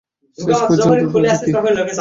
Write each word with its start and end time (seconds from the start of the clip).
শেষ 0.37 0.59
পর্যন্ত 0.61 0.91
দেখি। 1.25 1.49